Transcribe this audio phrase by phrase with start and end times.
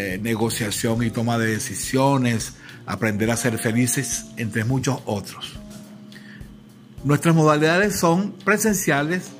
[0.00, 2.52] eh, negociación y toma de decisiones,
[2.86, 5.54] aprender a ser felices, entre muchos otros.
[7.02, 9.30] Nuestras modalidades son presenciales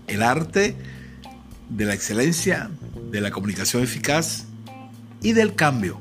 [0.07, 0.77] El arte
[1.69, 2.71] de la excelencia,
[3.11, 4.47] de la comunicación eficaz
[5.21, 6.01] y del cambio.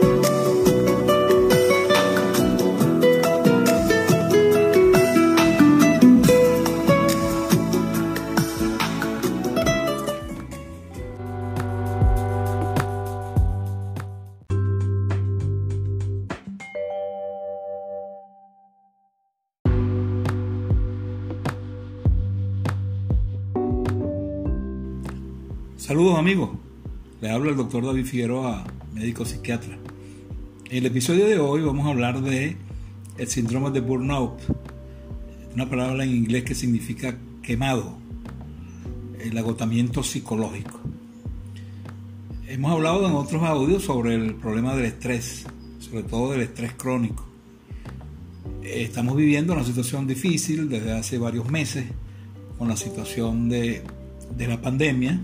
[25.91, 26.51] Saludos amigos,
[27.19, 28.63] le habla el doctor David Figueroa,
[28.93, 29.77] médico psiquiatra.
[30.69, 32.55] En el episodio de hoy vamos a hablar de
[33.17, 34.39] el síndrome de burnout,
[35.53, 37.97] una palabra en inglés que significa quemado,
[39.19, 40.79] el agotamiento psicológico.
[42.47, 45.45] Hemos hablado en otros audios sobre el problema del estrés,
[45.79, 47.25] sobre todo del estrés crónico.
[48.63, 51.83] Estamos viviendo una situación difícil desde hace varios meses
[52.57, 53.83] con la situación de,
[54.37, 55.19] de la pandemia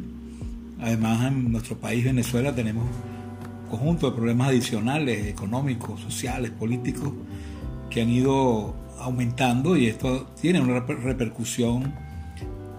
[0.80, 7.14] Además, en nuestro país, Venezuela, tenemos un conjunto de problemas adicionales, económicos, sociales, políticos,
[7.90, 11.94] que han ido aumentando y esto tiene una repercusión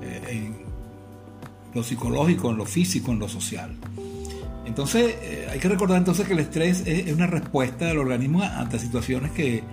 [0.03, 0.56] eh, en
[1.75, 3.75] lo psicológico, en lo físico, en lo social.
[4.65, 8.78] Entonces, eh, hay que recordar entonces que el estrés es, una respuesta del organismo ante
[8.78, 9.65] situaciones que,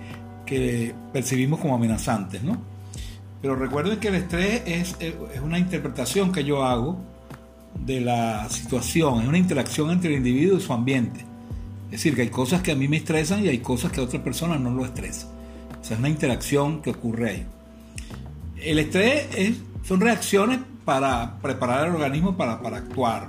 [1.12, 2.56] percibimos como amenazantes, ¿no?
[3.42, 7.00] Pero recuerden que el estrés es, es una interpretación que yo hago
[7.84, 11.20] de la situación, es una interacción entre el individuo y su ambiente.
[11.86, 14.04] Es decir, que hay cosas que a mí me estresan y hay cosas que a
[14.04, 15.28] otra persona no lo estresan.
[15.80, 17.46] O sea, es una interacción que ocurre ahí.
[18.60, 19.26] El estrés
[19.84, 23.28] son reacciones para preparar el organismo para, para actuar.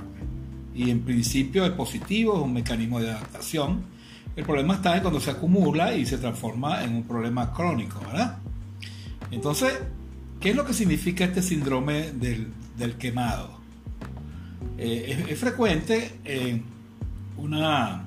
[0.74, 3.82] Y en principio es positivo, es un mecanismo de adaptación.
[4.36, 8.38] El problema está en cuando se acumula y se transforma en un problema crónico, ¿verdad?
[9.32, 9.74] Entonces,
[10.40, 12.48] ¿qué es lo que significa este síndrome del,
[12.78, 13.57] del quemado?
[14.78, 16.62] Eh, es, frecuente eh,
[17.38, 18.06] una,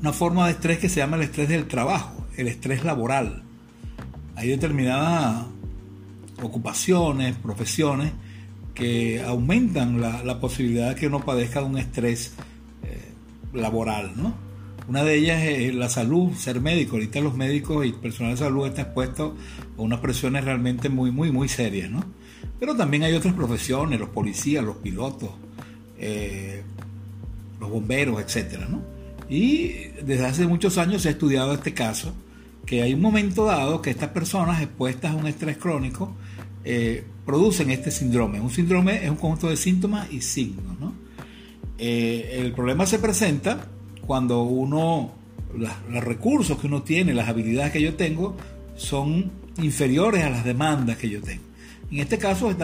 [0.00, 3.42] una forma de estrés que se llama el estrés del trabajo, el estrés laboral.
[4.36, 5.46] Hay determinadas
[6.42, 8.12] ocupaciones, profesiones
[8.74, 12.34] que aumentan la, posibilidad de que uno padezca de un estrés
[12.82, 13.12] eh,
[13.52, 14.34] laboral, ¿no?
[14.88, 16.96] Una de ellas es la salud, ser médico.
[16.96, 19.32] Ahorita los médicos y personal de salud están expuestos
[19.78, 22.04] a unas presiones realmente muy, muy, muy serias, ¿no?
[22.64, 25.28] Pero también hay otras profesiones, los policías, los pilotos,
[25.98, 26.62] eh,
[27.60, 28.58] los bomberos, etc.
[29.28, 29.68] Y
[30.02, 32.14] desde hace muchos años se ha estudiado este caso,
[32.64, 36.14] que hay un momento dado que estas personas expuestas a un estrés crónico
[36.64, 38.40] eh, producen este síndrome.
[38.40, 40.80] Un síndrome es un conjunto de síntomas y signos.
[40.80, 40.94] ¿no?
[41.76, 43.66] Eh, el problema se presenta
[44.06, 45.12] cuando uno,
[45.54, 48.34] los recursos que uno tiene, las habilidades que yo tengo,
[48.74, 51.52] son inferiores a las demandas que yo tengo.
[51.90, 52.54] En este caso,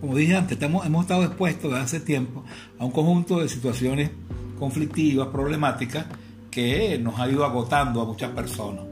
[0.00, 2.44] como dije antes, hemos estado expuestos desde hace tiempo
[2.78, 4.10] a un conjunto de situaciones
[4.58, 6.06] conflictivas, problemáticas,
[6.50, 8.84] que nos ha ido agotando a muchas personas.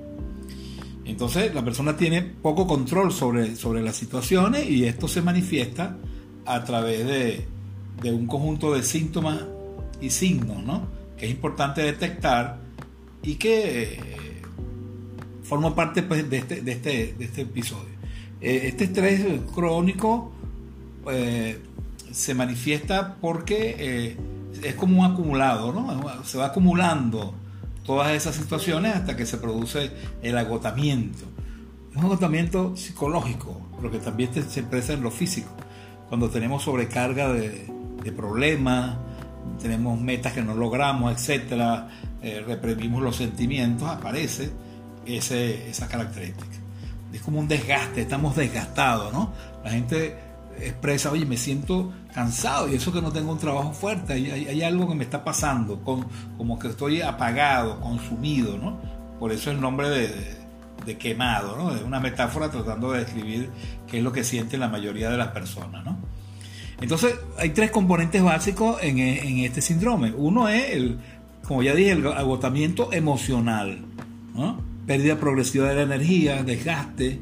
[1.05, 5.97] Entonces la persona tiene poco control sobre, sobre las situaciones y esto se manifiesta
[6.47, 7.47] a través de,
[8.03, 9.41] de un conjunto de síntomas
[10.01, 10.87] y signos, ¿no?
[11.17, 12.59] que es importante detectar
[13.23, 14.43] y que eh,
[15.43, 17.95] forma parte pues, de, este, de, este, de este episodio.
[18.41, 20.33] Eh, este estrés crónico
[21.11, 21.61] eh,
[22.13, 24.17] se manifiesta porque
[24.63, 26.25] es como un acumulado, ¿no?
[26.25, 27.35] se va acumulando
[27.85, 29.91] todas esas situaciones hasta que se produce
[30.23, 31.25] el agotamiento.
[31.91, 35.51] Es un agotamiento psicológico, pero que también se expresa en lo físico.
[36.09, 37.67] Cuando tenemos sobrecarga de,
[38.03, 38.97] de problemas,
[39.61, 41.89] tenemos metas que no logramos, etcétera,
[42.23, 44.51] eh, reprimimos los sentimientos, aparece
[45.07, 46.57] ese, esa característica.
[47.13, 49.33] Es como un desgaste, estamos desgastados, ¿no?
[49.63, 50.17] La gente
[50.61, 54.63] expresa, oye, me siento cansado y eso que no tengo un trabajo fuerte, hay, hay,
[54.63, 56.07] algo que me está pasando, con,
[56.37, 58.79] como que estoy apagado, consumido, ¿no?
[59.19, 60.37] Por eso el nombre de,
[60.85, 61.75] de, quemado, ¿no?
[61.75, 63.51] Es una metáfora tratando de describir
[63.87, 65.99] qué es lo que siente la mayoría de las personas, ¿no?
[66.81, 70.13] Entonces, hay tres componentes básicos en, en este síndrome.
[70.13, 70.99] Uno es, el,
[71.47, 73.85] como ya dije, el agotamiento emocional,
[74.35, 74.74] ¿no?
[74.87, 77.19] Pérdida progresiva de la energía, desgaste,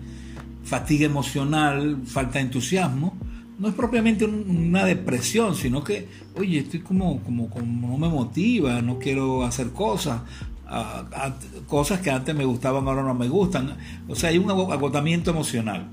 [0.65, 3.17] fatiga emocional, falta de entusiasmo,
[3.59, 8.99] no es propiamente una depresión, sino que, oye, estoy como, como, no me motiva, no
[8.99, 10.23] quiero hacer cosas,
[11.69, 13.77] cosas que antes me gustaban ahora no me gustan.
[14.09, 15.89] O sea, hay un agotamiento emocional.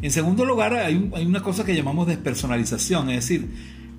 [0.00, 3.50] En segundo lugar, hay, hay una cosa que llamamos despersonalización, es decir,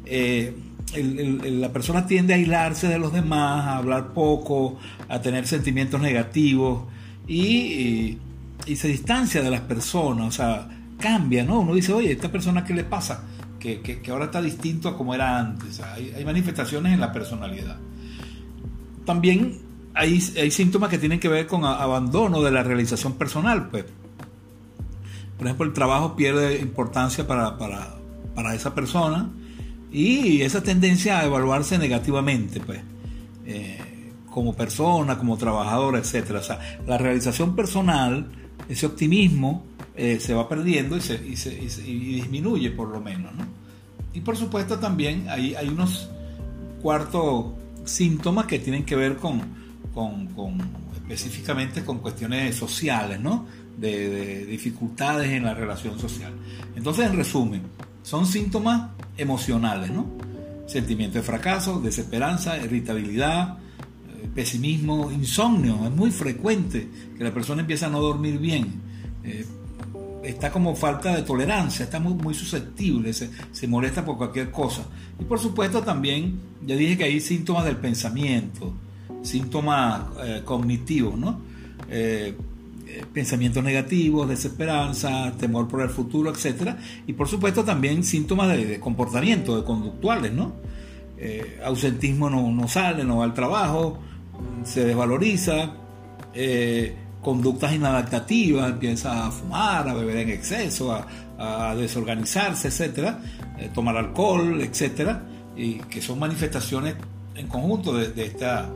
[0.06, 0.56] eh,
[0.96, 4.78] la persona tiende a aislarse de los demás, a hablar poco,
[5.10, 6.84] a tener sentimientos negativos
[7.28, 8.18] y
[8.66, 10.68] y se distancia de las personas, o sea,
[11.00, 11.60] cambia, ¿no?
[11.60, 13.24] Uno dice, oye, ¿esta persona qué le pasa?
[13.60, 15.80] Que, que, ahora está distinto a como era antes.
[15.80, 17.78] hay, manifestaciones en la personalidad.
[19.06, 19.60] También
[19.96, 23.86] hay, hay, síntomas que tienen que ver con abandono de la realización personal, pues.
[25.38, 27.96] Por ejemplo, el trabajo pierde importancia para, para,
[28.36, 29.30] para esa persona
[29.92, 32.82] y esa tendencia a evaluarse negativamente, pues.
[33.48, 33.95] Eh,
[34.36, 36.32] como persona, como trabajador, etc.
[36.32, 38.28] O sea, la realización personal
[38.68, 39.64] ese optimismo
[39.96, 43.32] eh, se va perdiendo y, se, disminuye por lo menos.
[44.14, 46.10] Y por supuesto también hay, hay unos
[46.82, 47.46] cuartos
[47.86, 49.42] síntomas que tienen que ver con,
[49.94, 50.28] con,
[50.98, 53.46] específicamente con cuestiones sociales, ¿no?
[53.78, 56.34] De, dificultades en la relación social.
[56.76, 57.62] Entonces, en resumen,
[58.04, 60.08] son síntomas emocionales, ¿no?
[60.68, 63.60] Sentimiento de fracaso, desesperanza, irritabilidad,
[64.36, 65.80] pesimismo, insomnio.
[65.86, 66.88] Es muy frecuente
[67.18, 68.68] que la persona empieza a no dormir bien.
[69.24, 69.46] Eh,
[70.24, 74.86] está como falta de tolerancia, está muy, muy susceptible, se, molesta por cualquier cosa.
[75.20, 78.74] Y por supuesto también, ya dije que hay síntomas del pensamiento,
[79.24, 81.40] síntomas eh, cognitivos, ¿no?
[81.90, 82.36] Eh,
[83.14, 86.76] pensamientos negativos, desesperanza, temor por el futuro, etc.
[87.08, 90.54] Y por supuesto también síntomas de, comportamiento, de conductuales, ¿no?
[91.64, 94.00] ausentismo no, no, sale, no va al trabajo,
[94.64, 95.72] se desvaloriza,
[96.34, 103.20] eh, conductas inadaptativas, empieza a fumar, a beber en exceso, a, desorganizarse, etcétera,
[103.58, 105.22] eh, tomar alcohol, etcétera,
[105.58, 106.96] y que son manifestaciones
[107.36, 108.70] en conjunto de, esta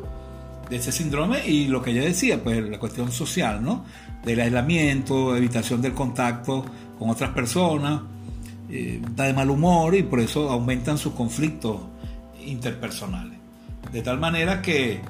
[0.70, 3.86] de ese síndrome y lo que ella decía, pues la cuestión social, ¿no?
[4.26, 6.66] Del aislamiento, evitación del contacto
[6.98, 8.02] con otras personas,
[8.70, 11.82] eh, da de mal humor y por eso aumentan sus conflictos
[12.46, 13.38] interpersonales.
[13.92, 15.02] De tal manera que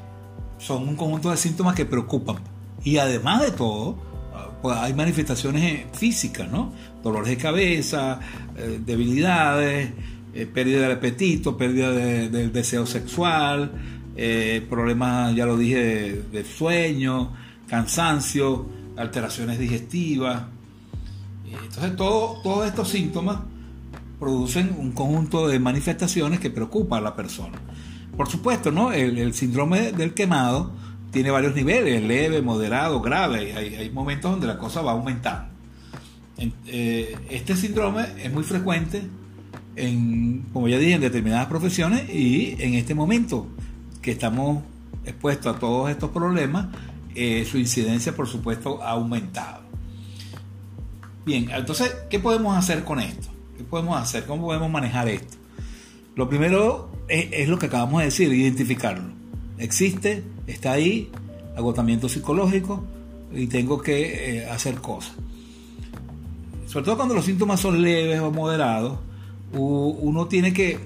[0.59, 2.37] son un conjunto de síntomas que preocupan.
[2.83, 3.97] Y además de todo,
[4.61, 6.71] pues hay manifestaciones físicas, ¿no?
[7.03, 8.19] Dolores de cabeza,
[8.57, 9.91] eh, debilidades,
[10.33, 13.71] eh, pérdida del apetito, pérdida del deseo sexual,
[14.15, 17.33] eh, problemas, ya lo dije, de, sueño,
[17.67, 20.43] cansancio, alteraciones digestivas.
[21.45, 23.39] Entonces todos estos síntomas
[24.19, 27.57] producen un conjunto de manifestaciones que preocupan a la persona.
[28.19, 28.91] Por supuesto, ¿no?
[28.91, 30.73] El, síndrome del quemado
[31.09, 33.53] tiene varios niveles, leve, moderado, grave.
[33.53, 35.47] Hay, hay momentos donde la cosa va aumentando.
[36.67, 39.03] Eh, este síndrome es muy frecuente
[39.77, 43.47] en, como ya dije, en determinadas profesiones y en este momento
[44.01, 44.63] que estamos
[45.05, 46.67] expuestos a todos estos problemas,
[47.15, 49.61] eh, su incidencia, por supuesto, ha aumentado.
[51.25, 53.29] Bien, entonces, ¿qué podemos hacer con esto?
[53.55, 54.25] ¿Qué podemos hacer?
[54.25, 55.38] ¿Cómo podemos manejar esto?
[56.17, 59.09] Lo primero es, lo que acabamos de decir, identificarlo.
[59.57, 61.09] Existe, está ahí,
[61.55, 62.83] agotamiento psicológico
[63.33, 65.13] y tengo que eh, hacer cosas.
[66.67, 68.99] Sobre todo cuando los síntomas son leves o moderados,
[69.51, 70.79] uno tiene que,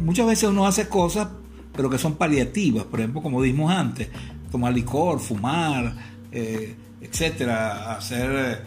[0.00, 1.28] muchas veces uno hace cosas,
[1.74, 4.08] pero que son paliativas, por ejemplo, como dijimos antes,
[4.50, 5.94] tomar licor, fumar,
[6.32, 8.58] eh, etcétera, hacer eh,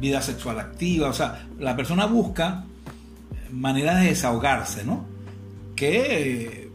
[0.00, 2.64] vida sexual activa, o sea, la persona busca
[3.52, 5.11] maneras de desahogarse, ¿no?
[5.82, 6.68] Que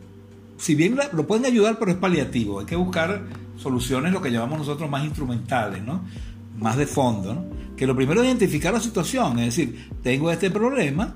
[0.58, 3.24] si bien lo pueden ayudar, pero es paliativo, hay que buscar
[3.56, 6.04] soluciones, lo que llamamos nosotros más instrumentales, ¿no?
[6.60, 7.46] Más de fondo.
[7.78, 11.16] Que lo primero es identificar la situación, es decir, tengo este problema,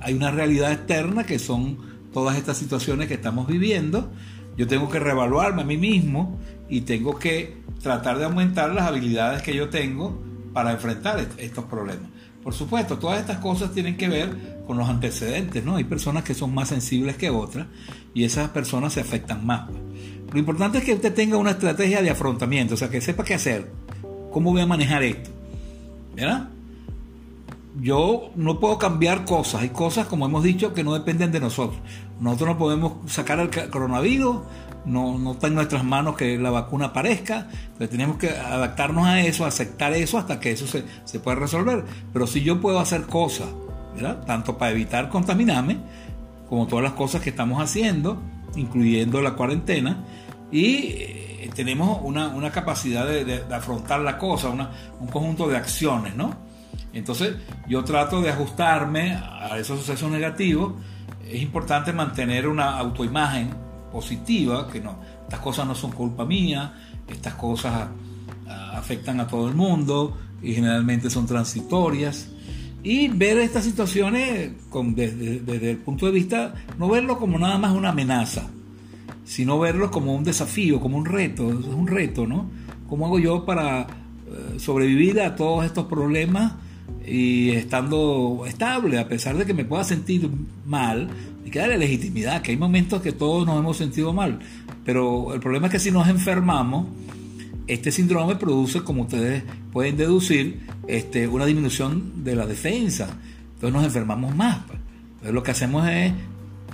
[0.00, 1.78] hay una realidad externa que son
[2.12, 4.12] todas estas situaciones que estamos viviendo,
[4.58, 6.38] yo tengo que reevaluarme a mí mismo
[6.68, 12.10] y tengo que tratar de aumentar las habilidades que yo tengo para enfrentar estos problemas.
[12.44, 15.76] Por supuesto, todas estas cosas tienen que ver con los antecedentes, ¿no?
[15.76, 17.66] Hay personas que son más sensibles que otras
[18.12, 19.70] y esas personas se afectan más.
[20.30, 23.34] Lo importante es que usted tenga una estrategia de afrontamiento, o sea, que sepa qué
[23.34, 23.72] hacer,
[24.30, 25.30] cómo voy a manejar esto,
[26.14, 26.50] ¿verdad?
[27.80, 31.80] Yo no puedo cambiar cosas, hay cosas, como hemos dicho, que no dependen de nosotros.
[32.20, 34.36] Nosotros no podemos sacar el coronavirus,
[34.84, 39.20] no, no está en nuestras manos que la vacuna aparezca, entonces tenemos que adaptarnos a
[39.20, 41.84] eso, aceptar eso hasta que eso se, se pueda resolver.
[42.12, 43.48] Pero si yo puedo hacer cosas,
[44.26, 45.78] tanto para evitar contaminarme,
[46.48, 48.20] como todas las cosas que estamos haciendo,
[48.56, 50.04] incluyendo la cuarentena,
[50.50, 55.56] y eh, tenemos una, una capacidad de, de, afrontar la cosa, una, un conjunto de
[55.56, 56.34] acciones, ¿no?
[56.92, 57.36] Entonces
[57.66, 60.74] yo trato de ajustarme a esos sucesos negativos.
[61.28, 63.63] Es importante mantener una autoimagen
[63.94, 66.74] positiva, que no, estas cosas no son culpa mía,
[67.06, 67.88] estas cosas
[68.48, 72.28] ah, afectan a todo el mundo y generalmente son transitorias.
[72.82, 77.72] Y ver estas situaciones con, desde, el punto de vista, no verlo como nada más
[77.72, 78.50] una amenaza,
[79.24, 82.50] sino verlo como un desafío, como un reto, es un reto, ¿no?
[82.88, 86.52] ¿Cómo hago yo para eh, sobrevivir a todos estos problemas
[87.06, 90.28] y estando estable, a pesar de que me pueda sentir
[90.66, 91.08] mal,
[91.44, 94.38] hay que darle legitimidad, que hay momentos que todos nos hemos sentido mal,
[94.84, 96.86] pero el problema es que si nos enfermamos,
[97.66, 103.08] este síndrome produce, como ustedes pueden deducir, este, una disminución de la defensa,
[103.54, 104.64] entonces nos enfermamos más.
[104.66, 104.78] Pues.
[105.06, 106.12] Entonces lo que hacemos es,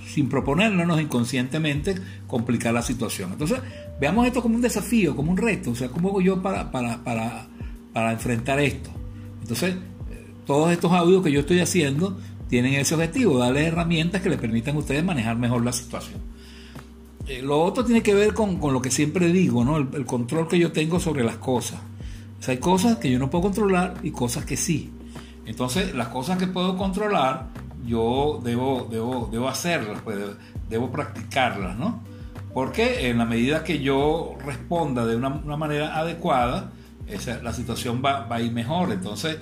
[0.07, 1.95] sin proponernos inconscientemente,
[2.27, 3.31] complicar la situación.
[3.31, 3.59] Entonces,
[3.99, 7.03] veamos esto como un desafío, como un reto, o sea, ¿cómo hago yo para, para,
[7.03, 7.47] para,
[7.93, 8.89] para enfrentar esto?
[9.41, 9.75] Entonces,
[10.45, 12.17] todos estos audios que yo estoy haciendo
[12.51, 16.19] tienen ese objetivo, darle herramientas que le permitan a ustedes manejar mejor la situación.
[17.25, 19.77] Eh, lo otro tiene que ver con, lo que siempre digo, ¿no?
[19.77, 21.79] El, control que yo tengo sobre las cosas.
[22.45, 24.91] hay cosas que yo no puedo controlar y cosas que sí.
[25.45, 27.47] Entonces, las cosas que puedo controlar,
[27.87, 30.17] yo debo, debo, debo hacerlas, pues,
[30.69, 32.03] debo practicarlas, ¿no?
[32.53, 36.69] Porque en la medida que yo responda de una, manera adecuada,
[37.07, 38.91] esa, la situación va, va, a ir mejor.
[38.91, 39.37] Entonces,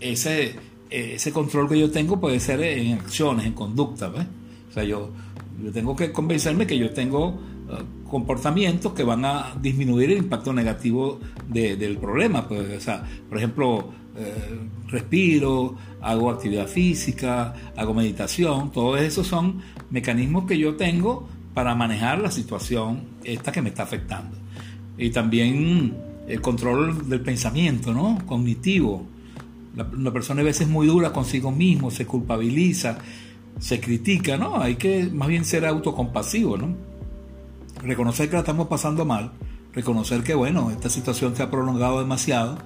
[0.00, 0.56] ese,
[0.92, 4.08] ese control que yo tengo puede ser en acciones, en conducta.
[4.08, 5.10] O sea, yo,
[5.72, 11.18] tengo que convencerme que yo tengo uh, comportamientos que van a disminuir el impacto negativo
[11.48, 12.46] del problema.
[12.46, 14.58] Pues, o sea, por ejemplo, eh,
[14.88, 22.18] respiro, hago actividad física, hago meditación, todos esos son mecanismos que yo tengo para manejar
[22.20, 24.36] la situación esta que me está afectando.
[24.98, 25.96] Y también
[26.28, 28.18] el control del pensamiento, ¿no?
[28.26, 29.06] Cognitivo.
[29.74, 32.98] La, persona a veces es muy dura consigo mismo, se culpabiliza,
[33.58, 34.60] se critica, ¿no?
[34.60, 36.76] Hay que más bien ser autocompasivo, ¿no?
[37.82, 39.32] Reconocer que la estamos pasando mal,
[39.72, 42.58] reconocer que, bueno, esta situación se ha prolongado demasiado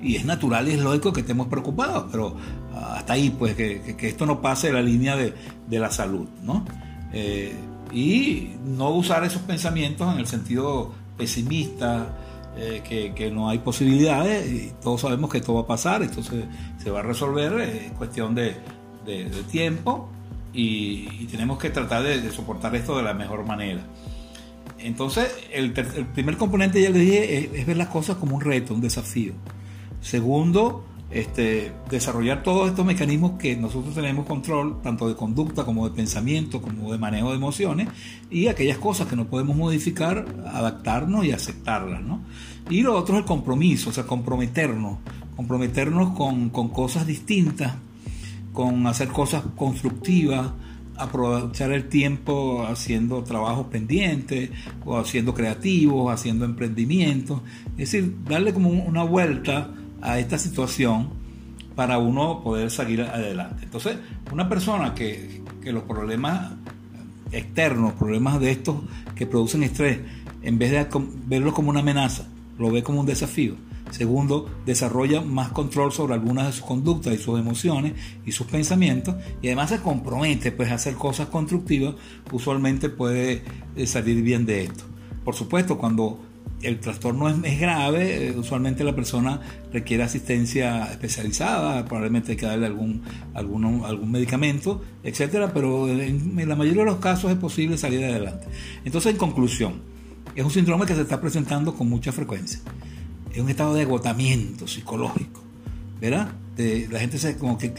[0.00, 2.36] y es natural y es lógico que estemos preocupados, pero
[2.74, 5.34] hasta ahí, pues, que, esto no pase de la línea de,
[5.68, 6.64] la salud, ¿no?
[7.12, 7.54] Eh,
[7.92, 12.06] y no usar esos pensamientos en el sentido pesimista,
[12.56, 16.90] eh, que, no hay posibilidades y todos sabemos que esto va a pasar, esto se,
[16.90, 18.56] va a resolver, es cuestión de,
[19.50, 20.08] tiempo
[20.52, 23.80] y, tenemos que tratar de, soportar esto de la mejor manera.
[24.78, 28.80] Entonces, el, primer componente, ya les dije, es ver las cosas como un reto, un
[28.80, 29.32] desafío.
[30.00, 35.94] Segundo, este, desarrollar todos estos mecanismos que nosotros tenemos control, tanto de conducta como de
[35.94, 37.88] pensamiento, como de manejo de emociones,
[38.30, 42.02] y aquellas cosas que no podemos modificar, adaptarnos y aceptarlas.
[42.02, 42.20] ¿no?
[42.70, 44.98] Y lo otro es el compromiso, o sea, comprometernos,
[45.36, 47.74] comprometernos con, con cosas distintas,
[48.52, 50.50] con hacer cosas constructivas,
[50.96, 54.50] aprovechar el tiempo haciendo trabajos pendientes
[54.84, 57.40] o haciendo creativos, haciendo emprendimientos,
[57.72, 59.70] es decir, darle como una vuelta
[60.02, 61.10] a esta situación
[61.74, 63.64] para uno poder seguir adelante.
[63.64, 63.96] Entonces,
[64.30, 66.52] una persona que, que los problemas
[67.30, 68.76] externos, problemas de estos
[69.14, 70.00] que producen estrés,
[70.42, 70.86] en vez de
[71.26, 72.24] verlo como una amenaza,
[72.58, 73.54] lo ve como un desafío.
[73.90, 77.92] Segundo, desarrolla más control sobre algunas de sus conductas y sus emociones
[78.24, 81.94] y sus pensamientos y además se compromete pues, a hacer cosas constructivas,
[82.30, 83.42] usualmente puede
[83.76, 84.84] eh, salir bien de esto.
[85.24, 86.18] Por supuesto, cuando
[86.62, 89.40] el trastorno es, grave, eh, usualmente la persona
[89.72, 93.02] requiere asistencia especializada, probablemente hay que darle algún,
[93.34, 98.46] algún, algún medicamento, etcétera, pero en, la mayoría de los casos es posible salir adelante.
[98.84, 99.82] Entonces, en conclusión,
[100.34, 102.60] es un síndrome que se está presentando con mucha frecuencia.
[103.32, 105.42] Es un estado de agotamiento psicológico,
[106.00, 106.32] ¿verdad?
[106.56, 107.72] la gente se, como que,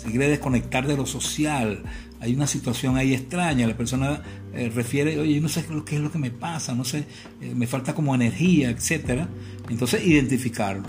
[0.00, 1.82] se quiere desconectar de lo social.
[2.20, 3.66] Hay una situación ahí extraña.
[3.66, 4.22] La persona
[4.54, 7.04] eh, refiere, oye, no sé qué es lo que me pasa, no sé,
[7.40, 9.28] eh, me falta como energía, etcétera.
[9.68, 10.88] Entonces, identificarlo.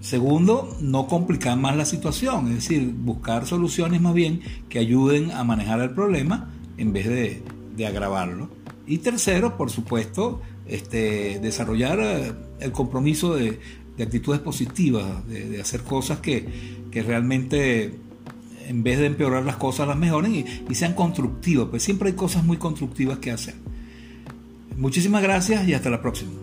[0.00, 5.44] Segundo, no complicar más la situación, es decir, buscar soluciones más bien que ayuden a
[5.44, 7.42] manejar el problema en vez de,
[7.76, 8.50] de agravarlo.
[8.86, 13.58] Y tercero, por supuesto, este, desarrollar eh, el compromiso de,
[14.02, 17.94] actitudes positivas, de, hacer cosas que, realmente
[18.68, 22.44] en vez de empeorar las cosas las mejoren y, sean constructivas, pues siempre hay cosas
[22.44, 23.54] muy constructivas que hacer.
[24.76, 26.41] Muchísimas gracias y hasta la próxima.